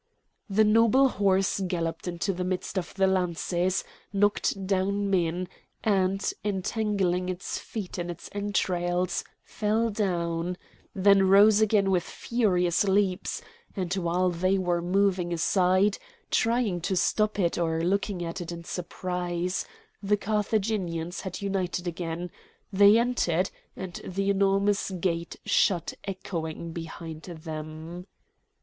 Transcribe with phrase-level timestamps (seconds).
[0.49, 5.47] The noble horse galloped into the midst of the lances, knocked down men,
[5.83, 10.57] and, entangling its feet in its entrails, fell down,
[10.95, 13.43] then rose again with furious leaps;
[13.75, 15.99] and while they were moving aside,
[16.31, 19.65] trying to stop it, or looking at it in surprise,
[20.01, 22.31] the Carthaginians had united again;
[22.73, 28.07] they entered, and the enormous gate shut echoing behind them.